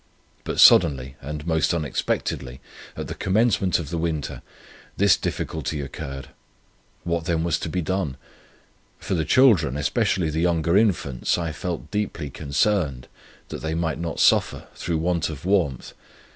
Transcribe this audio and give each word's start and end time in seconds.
But 0.45 0.59
suddenly, 0.59 1.15
and 1.21 1.45
most 1.45 1.75
unexpectedly, 1.75 2.59
at 2.97 3.05
the 3.07 3.13
commencement 3.13 3.77
of 3.77 3.91
the 3.91 3.99
winter, 3.99 4.41
this 4.97 5.15
difficulty 5.15 5.79
occurred. 5.79 6.29
What 7.03 7.25
then 7.25 7.43
was 7.43 7.59
to 7.59 7.69
be 7.69 7.83
done? 7.83 8.17
For 8.97 9.13
the 9.13 9.23
children, 9.25 9.77
especially 9.77 10.31
the 10.31 10.41
younger 10.41 10.75
infants, 10.75 11.37
I 11.37 11.51
felt 11.51 11.91
deeply 11.91 12.31
concerned, 12.31 13.09
that 13.49 13.61
they 13.61 13.75
might 13.75 13.99
not 13.99 14.19
suffer, 14.19 14.65
through 14.73 14.97
want 14.97 15.29
of 15.29 15.45
warmth. 15.45 15.93